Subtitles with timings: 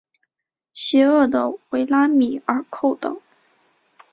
[0.73, 3.21] 邪恶的维拉米尔寇等。